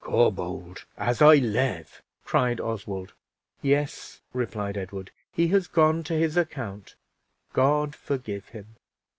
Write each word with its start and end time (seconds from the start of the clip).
"Corbould, 0.03 0.85
as 0.97 1.21
I 1.21 1.35
live!" 1.35 2.01
cried 2.25 2.59
Oswald. 2.59 3.13
"Yes," 3.61 4.19
replied 4.33 4.75
Edward, 4.75 5.11
"he 5.31 5.49
has 5.49 5.67
gone 5.67 6.01
to 6.05 6.15
his 6.15 6.35
account. 6.37 6.95
God 7.53 7.95
forgive 7.95 8.49
him!" 8.49 8.77